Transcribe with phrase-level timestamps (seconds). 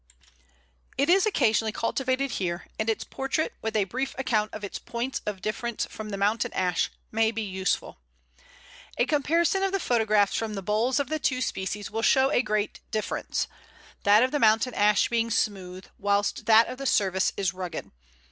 [0.97, 5.21] It is occasionally cultivated here, and its portrait, with a brief account of its points
[5.27, 7.99] of difference from the Mountain Ash, may be useful.
[8.97, 12.41] A comparison of the photographs from the boles of the two species will show a
[12.41, 13.47] great difference:
[14.01, 17.91] that of the Mountain Ash being smooth, whilst that of the Service is rugged.